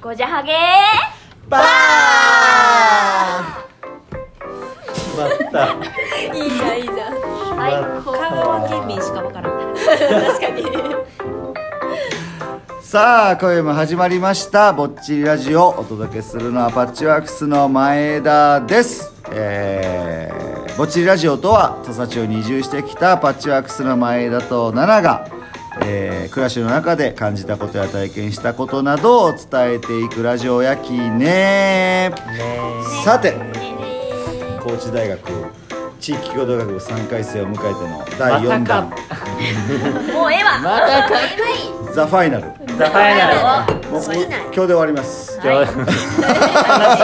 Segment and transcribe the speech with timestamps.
[0.00, 0.52] ごじゃはげ
[1.48, 1.62] バー
[3.42, 3.64] ン。
[5.16, 5.72] また
[6.36, 7.14] いいじゃんいいじゃん。
[7.56, 7.72] 最
[8.04, 8.12] 高。
[8.12, 9.74] 香川県民しかわからん。
[9.74, 10.64] 確かに。
[12.80, 19.12] さあ今夜も始まりました「ぼっちりラジオ」お届けするのはパッチワークスの前田です。
[19.32, 25.37] えー、ぼっちりラジオとは土佐町に移住してきたパッチワークスの前田と奈々が、
[25.90, 29.40] えー暮らしの中で感じたことや体験したことなどを伝
[29.74, 32.12] えていくラジオやきね。
[33.04, 33.34] さて
[34.62, 35.18] 高知大学
[35.98, 38.84] 地域共同学部3回生を迎えての第4弾、
[40.12, 40.58] もうええわ。
[40.60, 41.08] また。
[41.08, 41.14] か
[41.94, 42.44] ザ・ファイナル
[42.78, 45.40] ザファイナルもう今日で終わります。
[45.42, 45.72] 今日悲し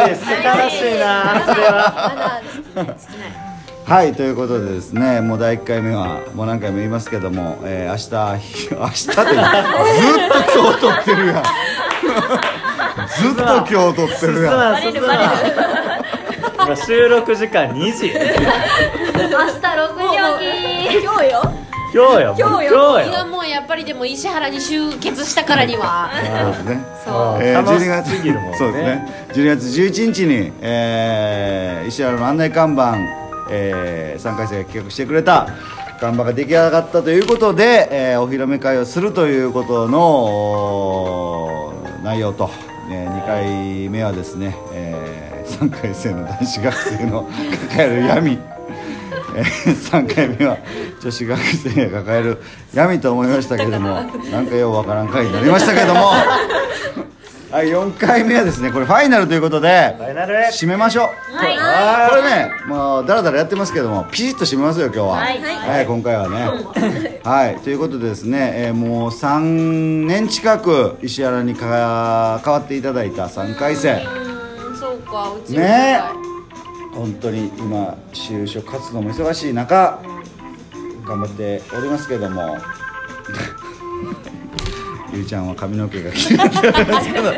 [0.05, 0.25] いです。
[0.31, 1.73] 悲しいなそれは。
[2.75, 3.44] まだ尽きない
[3.87, 7.97] はいということでですねもう第1回目はもう何回も言いますけども、えー、明
[8.39, 9.25] 日 明日でずっ
[10.29, 11.43] と今日撮ってるやん。
[13.05, 14.57] ずっと今日撮ってるやん。
[14.57, 15.25] バレるバレる
[16.65, 18.07] 今収録時間2時。
[18.07, 18.33] 明日6
[19.19, 19.29] 時
[20.89, 21.05] 起き。
[21.05, 21.53] 今日よ。
[21.93, 22.41] 今日よ今日よ。
[22.41, 23.01] 今日よ。
[23.01, 26.11] いやもうやっぱりでも石原に集結したからには。
[26.15, 26.85] そうですね。
[27.05, 27.43] そう。
[27.43, 28.55] えー、楽し12月ね。
[28.57, 29.27] そうですね。
[29.35, 32.97] 12月11日に、えー石原の案内看板、
[33.55, 35.49] え3回生が企画してくれた
[36.01, 42.51] 看板が出来上がったということで、えーお披露目会をするということの内容と、
[42.91, 47.29] え2回目はですね、え3回生の男子学生の
[47.71, 48.39] 抱える闇
[49.35, 50.59] 3回目は
[51.01, 56.13] 女子学生が抱える闇と思いましたけどもなんかようわからん回になりましたけども
[57.55, 60.35] はい4回目はですねこれファイナルということでファイナル。
[60.47, 61.37] 締めましょう。
[61.37, 61.57] はい。
[61.57, 65.07] はこれねもうだらだらやってますけどもピシッと締めますよ今日は。
[65.19, 65.41] はい。
[65.41, 67.21] はい、今回はね。
[67.23, 76.01] はいということでですね、えーもう3年近く石原にか変わっていただいた3回生うーんそうかうちもね。
[76.93, 80.03] 本当に今就職活動も忙しい中
[81.07, 82.57] 頑張っておりますけども
[85.15, 87.29] ゆうちゃんは髪の毛が気になってますけど。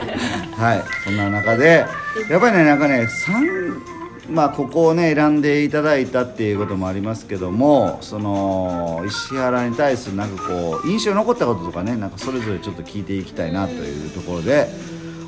[0.56, 1.84] はいそんな中で
[2.30, 3.96] やっぱりねなんかね3
[4.30, 14.68] まあここをね選んでいただいたっていうこともありますけどもその石原に対するなんかこう印象に残ったこととかねなんかそれぞれちょっと聞いていきたいなというところで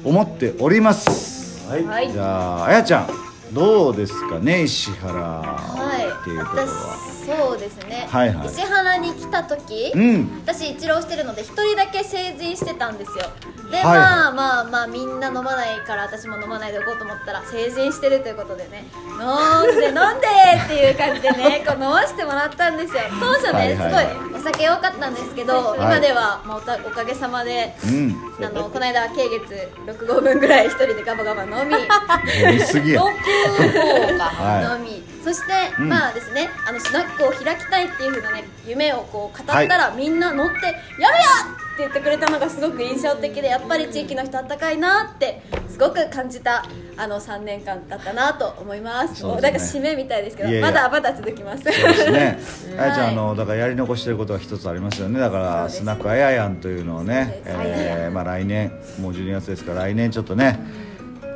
[0.03, 1.69] 思っております。
[1.69, 1.85] はい。
[1.85, 2.11] はい。
[2.11, 3.09] じゃああやちゃん
[3.53, 8.47] どうですかね石原はいっていうところは、私そうですね、はいはい。
[8.47, 10.41] 石原に来た時、うん。
[10.47, 13.25] 私一浪してるので一人だけ成人してたんですよ。
[13.71, 18.85] で、はいまあまあまあみんな飲まないから私も飲まないでおこうと思ったら成人してるということでね。
[19.21, 20.27] 飲んで 飲んで
[20.65, 23.03] っていう感じでねこう飲ませてもらったんですよ。
[23.21, 24.07] 当初ね、はいはいはい。
[24.09, 25.79] すごいお酒多かったんですけど、い。
[25.79, 28.17] 今ではもうおかげさまでうん。
[28.41, 31.75] あのこの間経月6合分ぐらい一人でガバガバ飲み。
[32.43, 33.01] 飲みすぎや。
[33.01, 34.25] 六号か。
[34.25, 35.89] は飲みそして、うん。
[35.89, 39.69] まあですねあのスナックを開きたいっていう風なね夢をこう語ったはい。
[39.69, 40.55] ら、みんな乗って
[41.01, 46.65] 「やるや!」って言ってくれたのがすごく印象的でやっぱり地域の人あったかいなってすごく感じた
[46.97, 49.25] あの3年間だったなと思います。
[49.25, 49.31] ね。
[49.33, 51.61] なんか締めみたいですけどまだまだ続きます。
[51.69, 52.39] いそうですね。
[52.79, 53.13] あやちゃんはい。
[53.13, 55.21] あのだからやり残してることが一つありますよね。
[55.21, 60.59] だからスナックあややんというのをねえーまあ来年もう12月ですから来年ちょっとね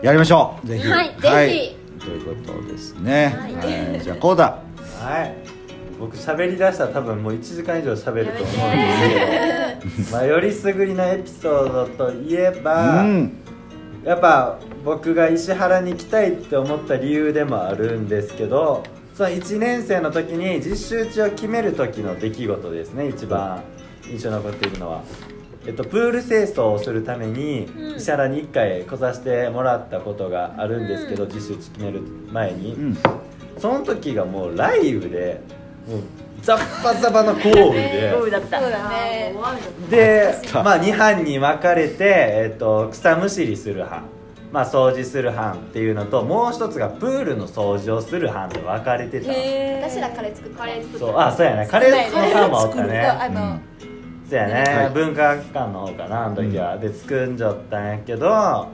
[0.02, 0.66] やりましょう。
[0.66, 0.88] ぜひ。
[0.90, 3.36] はいぜということですね。
[3.38, 3.54] はい。
[3.54, 4.00] はい。
[4.00, 4.58] じゃあこうだ
[5.00, 5.34] はい。
[5.98, 8.76] 僕喋りだしたら多分もう1時間以上喋ると思うん
[9.80, 10.12] ですけど。
[10.12, 13.32] まあよりすぐりのエピソードといえば、うん。
[14.04, 18.82] やっぱ僕が石原に来たいって思った理由でもあるんですけど
[19.14, 23.62] その1年生の時に実習地を決める時の出来事ですね一番
[24.10, 25.04] 印象に残っているのは、
[25.66, 32.00] えっと、プール清掃をするために石原に1回来させてもらったことがあるんですけど、実習地決める
[32.30, 32.98] 前に、うん。
[33.58, 35.40] その時がもうライブで
[35.88, 36.00] もう
[36.40, 38.10] ザッパザパの豪雨で。
[38.14, 38.60] 豪雨だった。
[39.88, 44.02] で、まあ、2班に分かれて、えっと草むしりする班、
[44.50, 51.68] まあ、掃除する班っていうのともう一つがプールの掃除をする班で分かれてた私らカレー作ってカレー作そうあそうやね。
[51.70, 53.00] カレーの班もおったね。
[53.00, 53.58] あの、
[54.32, 54.90] そうやね、はい。
[54.94, 58.66] 文化館の方かなあの時は、で作んじゃったんやけど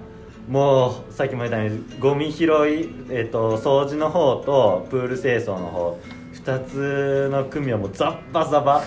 [0.48, 5.98] もうさっきも言ったようにゴミ拾い、えっと掃除の方とプール清掃の方。
[6.34, 8.84] 2つの組はもうザッパザバ。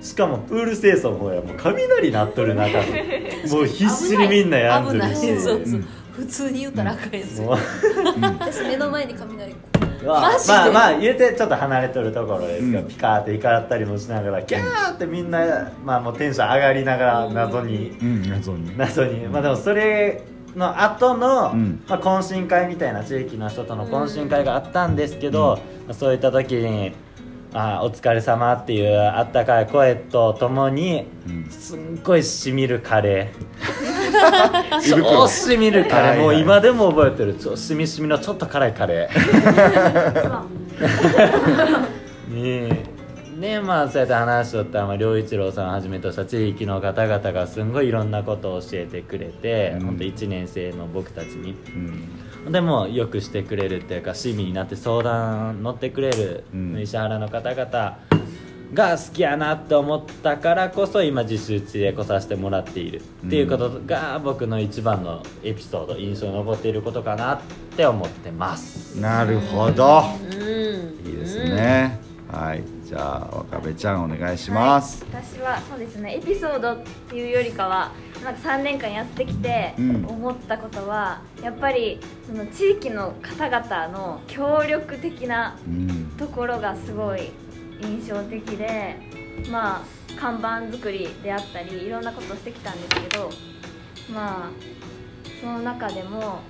[0.00, 2.80] しかもプール清掃の方やもう雷鳴っとる中。
[2.80, 5.84] で もう必死にみんなやんでるし。
[6.14, 7.56] 普通に言うたらあかんやつ、もう。
[8.38, 9.53] 私目の前に雷
[10.04, 12.86] まあまあまあ言うてちょっと離れとるところですが、うん。
[12.86, 18.76] ピカーって怒ったりもしながらキャーってみんな、まあ、もうテンション上がりながら謎に、うん謎に。
[18.76, 19.20] 謎に。
[19.28, 20.22] まあでもそれ
[20.54, 21.84] の後の、うん。
[21.88, 26.92] まあ、懇親会みたいな地域の人との懇親会があったんですけど、まあそういった時に
[27.52, 31.50] 「あお疲れ様っていうあったかい声とともに、うん。
[31.50, 33.93] すんごいしみるカレー
[35.02, 37.34] 超しみるカレー、もう今でも覚えてる。
[37.34, 40.54] 超しみしみのちょっと辛いカレー。
[42.28, 42.94] に
[43.38, 49.86] ねまあそうやって話しとったら、まあ、良一郎さんをはじめとした地域の方々がすんごいいろんなことを教えてくれて、うん。
[49.86, 51.54] 本当1年生の僕たちに。
[52.46, 52.52] うん。
[52.52, 56.80] でもよくしてくれるっていうか親身になって相談乗ってくれるうん。
[56.80, 57.98] 石原の方々
[58.72, 63.00] が好きやなって思ったからこそ今自習地で来させてもらっている。
[63.26, 67.40] っていうことが僕の一番のエピソード印象に残っていることかなっ
[67.76, 69.00] て思ってます。
[69.00, 70.02] なるほど。
[70.22, 71.08] うん。
[71.10, 72.00] いいですね。
[72.30, 72.62] はい。
[72.84, 75.04] じゃあ若部ちゃんお願いします。
[75.10, 76.78] 私はそうですねエピソードっ
[77.08, 77.92] ていうよりかは
[78.24, 80.06] なんか3年間やってきてうん。
[80.06, 86.12] 思ったことは、やっぱりその地域の方々の協力的なうん。
[86.18, 87.30] ところがすごい
[87.80, 88.96] 印象的で
[89.50, 93.30] まあ看板作りであったりいろんなことをしてきたんですけど
[94.12, 94.50] まあ
[95.40, 96.40] その中でも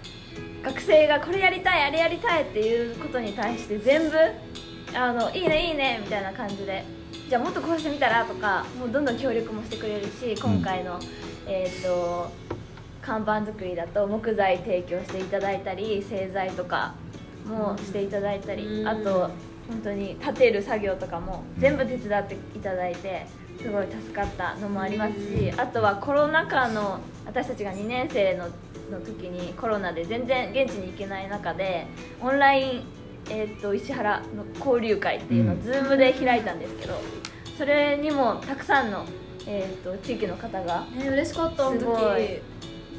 [0.62, 4.16] 学生がこれやりたいあれやりたいっていうことに対して全部
[4.96, 6.84] あのいいねいいねみたいな感じで
[7.28, 10.98] じゃあもっとこうしてみたらとかもうどんどん協力もしてくれるし今回の、
[11.46, 12.30] えっ、と
[13.02, 16.94] 看板作りだと木材提供していただいたり製材とか
[17.46, 18.88] もしていただいたり、うん。
[18.88, 19.30] あと
[19.68, 23.26] 本当に立てる作業とかも全部手伝っていただいて
[23.60, 28.48] すごい助かったのもありますしあとはコロナ禍の私たちが2年生の
[28.90, 31.86] の時にコロナで全然現地に行けない中で
[32.20, 32.82] オンライン、
[33.30, 35.60] えー、と石原の交流会っていうのをうん。
[35.62, 37.00] Zoom で開いたんですけど
[37.56, 39.06] それにもたくさんの、
[39.46, 42.40] えー、と地域の方がね嬉しかったすごい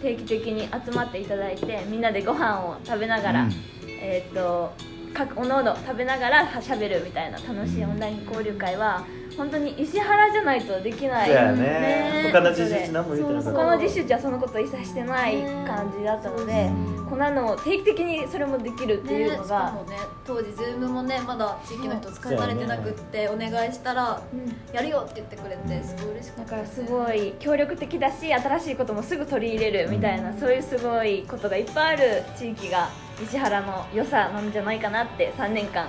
[0.02, 3.52] 定期的に集まっていただいてみんなでご飯を食べながら、うん。
[3.88, 4.95] えっ、と各
[5.36, 9.06] おのおの食べながらしゃべるみたいな楽しいオンライン交流会は
[9.38, 11.28] 本当に石原じゃないとできない。
[11.28, 11.62] そうやね。
[11.62, 16.70] ね他の自習地何も言ってなかったこの実習地はそのことを一切してない感じだったので、
[17.10, 24.56] こんなのを定期的にそれもできるっていうのね、しかが、もね当時 Zoom もねまだ地域の人使い慣れてなくってお願いしたらうん。
[24.74, 32.90] やるよって言ってくれてすごい嬉しかっただからすごい協力的だし新しいこともすぐ取り入れるみたいな、そういうすごいことがいっぱいある地域が
[33.24, 35.88] 石原の良さなんじゃないかなって3年間、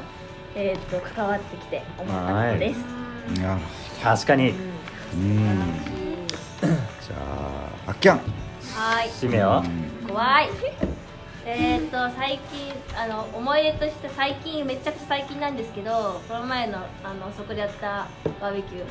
[0.54, 2.80] えー、と関わってきて思ったことです。
[4.02, 4.50] 確かに。
[4.50, 5.76] うん。
[6.60, 7.16] じゃ
[7.86, 9.08] ああっきゃんはい。
[9.08, 9.62] 締めを
[10.06, 10.48] 怖い。
[11.48, 18.08] えー、と最近あの思い出として最近めちゃくちゃ最近なんですけどこの前のあのそこでやった
[18.40, 18.84] バーベキュ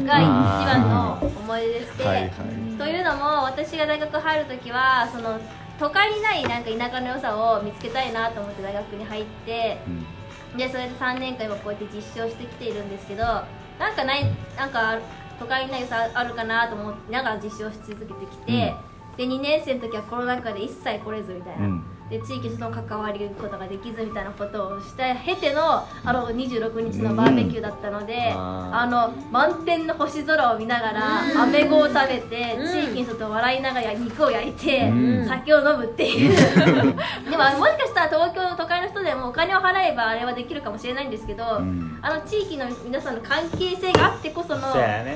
[0.00, 0.22] ーが一
[0.66, 2.30] 番の思い出でして、はいはい。
[2.78, 5.38] というのも私が大学入る時はその
[5.78, 10.58] 都会にないなんか田舎の良さを見つけたいなと思って大学に入ってうん。
[10.58, 14.24] でそれで3年間今こうやって実証してきているんですけどなんかない
[14.56, 14.98] なんか
[15.38, 18.74] 都会にない良さあるかなと思ってながら実証し続けてきて、
[19.16, 28.74] で2年生の時はコロナ禍で一切来れずみたいな、うんで地域との関わることができずみたいなことをして経てのあの26日のバーベキューだったので、うん。
[28.74, 35.28] あの満天の星空を見ながら、アメゴを食べて、地域の人と笑いながら肉を焼いて、うん。
[35.28, 36.36] 酒を飲むっていう。
[37.30, 41.98] でももしかしたら東京の都会の人でもお金を払えばあれはできるかもしれないんですけど、ん。
[42.00, 44.68] あの地域の皆さんの関係性があってこその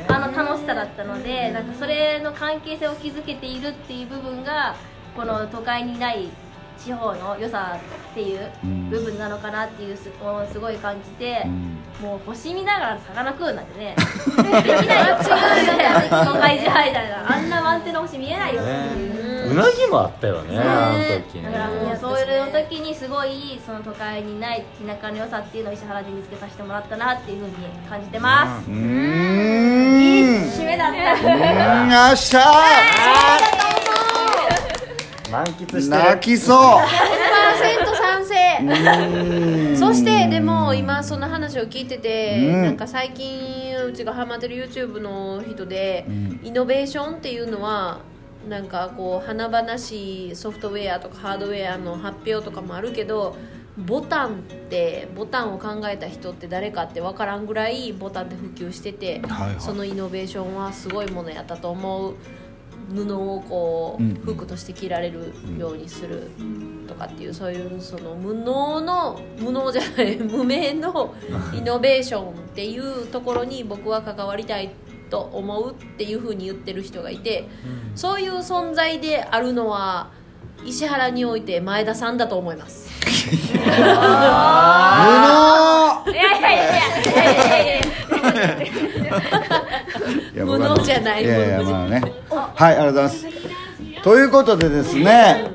[0.09, 4.75] あの楽しさだったのでなんかそれの関係性を築けているっていう部分が
[5.17, 6.29] この都会にない
[6.79, 7.79] 地方の良さ
[8.11, 11.79] っていううん部分なのかなっていうすをすごい感じて、うん。
[12.03, 15.21] もう星見ながら魚食うなんてねできないよ違
[15.65, 19.53] うよね都会じゃないだあんな満点の星見えないよっていう。
[19.53, 21.51] うなぎもあったよねあの時ね。
[21.51, 27.55] だからもうそういう時にすごいその都会にない田舎の良さっていうのを石原で見つけさせてもらったなっていうふうに
[27.89, 30.43] 感じてます、うーいいん。
[30.51, 31.83] 締めだった。
[31.83, 31.91] うん。
[31.91, 32.41] よっしゃ
[35.33, 36.57] 満喫して泣きそう。
[36.57, 38.35] 100%賛成。
[38.61, 39.77] うん。
[39.77, 42.63] そしてでも今その話を聞いてて、うん。
[42.63, 46.41] なんか最近うちがハマってる YouTube の人で、うん。
[46.45, 48.01] イノベーションっていうのは
[48.49, 53.37] なんかこう華々しいソフトウェアとかハードウェアの発表とかもあるけど
[53.79, 54.33] ボタンっ
[54.69, 59.61] てボタンを考えた人って誰かって分からんぐらいボタンって普及してて、はいはい。
[59.61, 62.15] そのイノベーションはすごいものやったと思う
[62.91, 66.31] 布をこう、うん服として着られるようにする
[66.87, 71.15] とかっていうそういうその無能の無能じゃない無名の
[71.53, 74.71] イノベーションっていうところに僕は関わりたい
[75.11, 77.49] と思うっていうふうに言ってる人がいて
[77.95, 80.11] そういう存在であるのは
[80.65, 82.89] 石原において前田さんだと思います。
[83.03, 83.03] 無
[86.07, 86.77] いやいやいやい
[87.15, 87.83] やいやいやいや
[89.99, 92.01] 能いや無能じゃないいやいや無能じゃまあね
[92.55, 94.03] はいありがとうございます。
[94.03, 95.51] ということでですね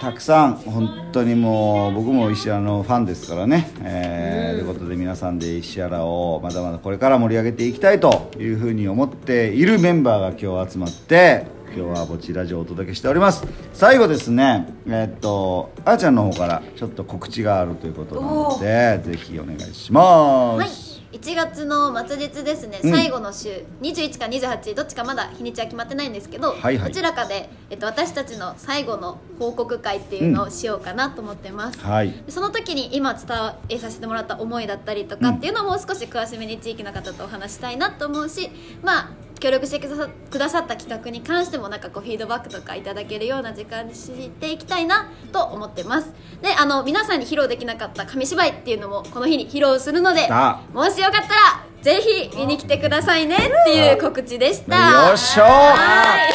[0.00, 13.46] たくさん本当にもう僕も石原のファンですからね、えーということで皆さんで石原をまだまだこれから盛り上げていきたいというふうに思っているメンバーが今日集まって今日はぼちラジオをお届けしております。
[13.72, 20.58] 最後ですねえーっとあーちゃんの方からちょっと告知があるということなのでぜひお願いします。
[20.58, 20.81] はい
[21.12, 22.90] 1月の末日ですね、うん。
[22.90, 23.64] 最後の週。
[23.82, 26.88] 21か28どっちかまだ日にちは決まってないんですけど、はいはい。
[26.88, 32.10] どちらかで、えっと、私たちの最後の報告会っていうのをしようかなと思ってます、はい。
[32.10, 33.26] でその時に今伝
[33.68, 38.50] えさせてもらった思いだったりとかっていうのをもう少し詳しめに地域の方とお話したいなと思うし
[38.82, 39.10] まあ
[39.42, 46.12] 協力してくださくださった企画に関してもなんかこうフィードバックとかいただけるような時間にしていきたいなと思ってます。
[46.40, 55.08] であの皆さんに披露できなかった紙芝居っていうのもこの日に披露するのであもしよかったらぜひ見に来てくださいねっていう告知でした。
[55.08, 56.32] よっしょはい。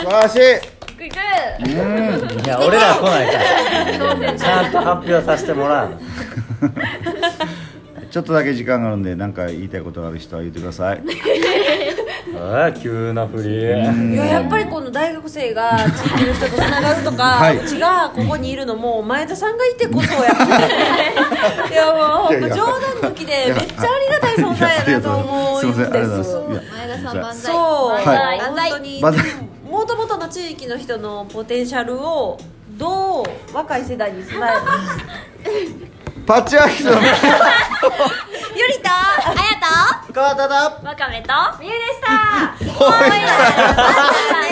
[0.00, 1.16] 素晴らしいくいく
[1.60, 3.38] うんいや俺ら来ないか
[4.24, 4.38] ら。
[4.38, 6.00] ちゃんと発表させてもらうの。
[8.10, 11.02] ちょっとだけ時間があるんで何か言いたいことがある人は言ってください
[12.36, 13.60] ああ急な振り。
[13.60, 17.58] いややっぱりこの大学生が地域の人とつながるとか、 はい。
[17.58, 20.58] うちがここにいるのも前田さんがいてこそやから
[21.68, 27.52] いやもう冗談抜きでめっちゃありがたい存在やなと思うんです前田さん万歳。
[27.52, 28.40] そう、はい。
[28.40, 29.02] 本当に
[29.70, 32.38] もともとの地域の人のポテンシャルを
[32.76, 33.24] どう
[33.54, 34.40] 若い世代に伝え
[36.26, 36.92] パッチワークスの
[40.12, 40.54] 川田だ。
[40.82, 42.54] わかめとみゆでした